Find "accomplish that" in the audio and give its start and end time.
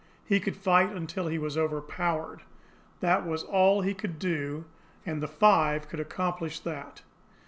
5.99-7.03